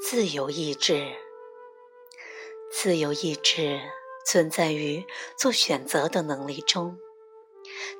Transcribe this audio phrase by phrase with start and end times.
[0.00, 1.08] 自由意志，
[2.70, 3.80] 自由意志
[4.24, 5.04] 存在于
[5.36, 6.96] 做选择的能力中，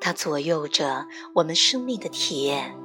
[0.00, 2.78] 它左右着我们生命的体验。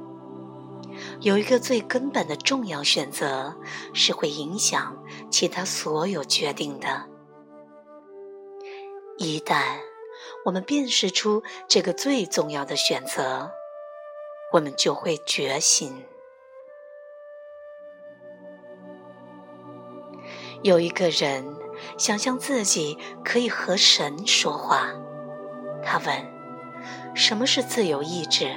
[1.20, 3.56] 有一个最根本的重要选择，
[3.94, 7.08] 是会影响其他所有决定的。
[9.16, 9.78] 一旦
[10.44, 13.52] 我们辨识出这个最重要的选择，
[14.52, 16.04] 我们就会觉醒。
[20.64, 21.44] 有一个人
[21.98, 24.88] 想象自己可以和神说话，
[25.84, 26.26] 他问
[27.14, 28.50] ：“什么是自由意志？”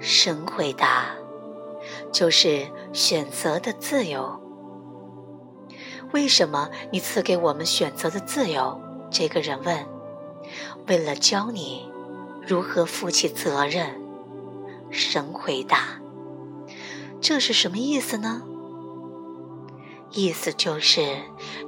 [0.00, 1.10] 神回答
[2.10, 4.40] ：“就是选择的自由。”
[6.12, 8.80] 为什么你赐给我们选择的自由？
[9.10, 9.86] 这个人问
[10.88, 11.92] ：“为了教你
[12.46, 14.00] 如何负起责任。”
[14.90, 16.00] 神回答
[17.20, 18.44] ：“这是什么意思呢？”
[20.12, 21.18] 意思就是，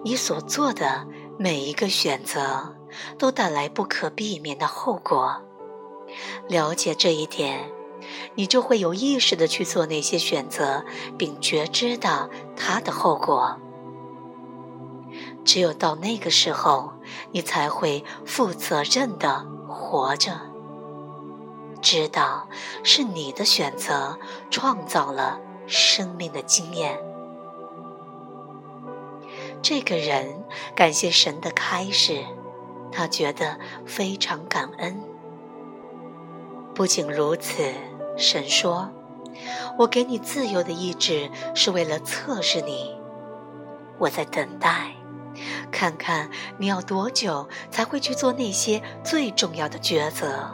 [0.05, 1.07] 你所做的
[1.39, 2.77] 每一个选择
[3.19, 5.41] 都带来不可避免的后果。
[6.49, 7.71] 了解这一点，
[8.35, 10.85] 你就会有意识的去做那些选择，
[11.17, 13.57] 并觉知到它的后果。
[15.45, 16.93] 只有到那个时候，
[17.31, 20.33] 你才会负责任的活着，
[21.81, 22.49] 知道
[22.83, 24.19] 是你的选择
[24.51, 26.99] 创造了生命的经验。
[29.63, 30.43] 这个人
[30.75, 32.25] 感谢神的开示，
[32.91, 35.01] 他觉得非常感恩。
[36.75, 37.63] 不仅如此，
[38.17, 38.91] 神说
[39.79, 42.99] ：“我给你自由的意志，是为了测试你。
[43.99, 44.97] 我在等待，
[45.71, 50.51] 看看你要多久才会去做那些最重要的抉择。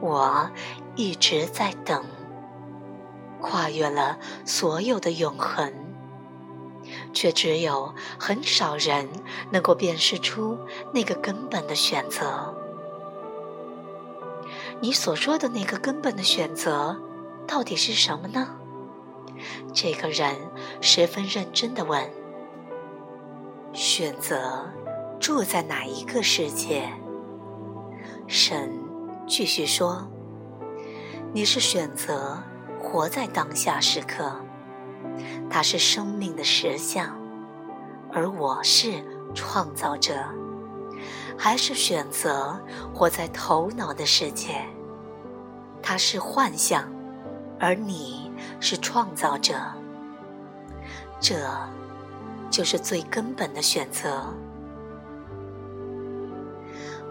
[0.00, 0.50] 我
[0.94, 2.04] 一直在等，
[3.40, 5.72] 跨越了所有的永恒。”
[7.12, 9.08] 却只有很少人
[9.50, 10.58] 能够辨识出
[10.92, 12.54] 那个根本的选择。
[14.80, 17.00] 你所说的那个根本的选择，
[17.46, 18.56] 到底是什么呢？
[19.72, 20.36] 这个人
[20.80, 22.10] 十分认真的问
[23.72, 24.70] ：“选择
[25.20, 26.88] 住在哪一个世界？”
[28.26, 28.72] 神
[29.26, 30.08] 继续说
[31.32, 32.42] ：“你是选择
[32.80, 34.34] 活在当下时刻。”
[35.54, 37.14] 它是生命的实相，
[38.10, 39.04] 而我是
[39.34, 40.14] 创造者，
[41.36, 42.58] 还是选择
[42.94, 44.64] 活在头脑的世界？
[45.82, 46.90] 它是幻象，
[47.60, 49.54] 而你是创造者。
[51.20, 51.36] 这，
[52.50, 54.24] 就是最根本的选择。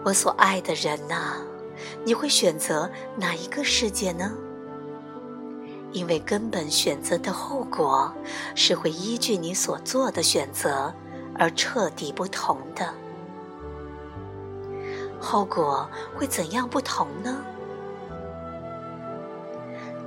[0.04, 1.36] 我所爱的人呐，
[2.04, 4.32] 你会选择哪一个世界呢？
[5.92, 8.12] 因为根本选择的后果
[8.54, 10.92] 是会依据你所做的选择
[11.38, 12.92] 而彻底不同的。
[15.20, 17.36] 后果会怎样不同呢？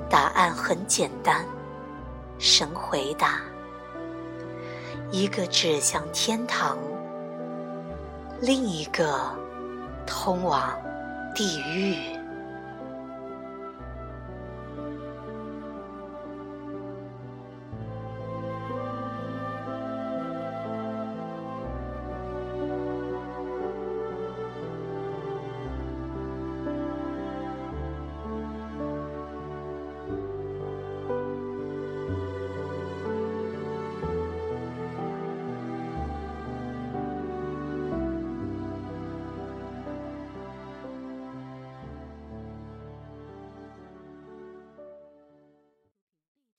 [0.10, 1.46] 答案很简单，
[2.38, 3.42] 神回答：
[5.12, 6.78] 一个指向天堂，
[8.42, 9.32] 另一个
[10.06, 10.78] 通往
[11.34, 12.15] 地狱。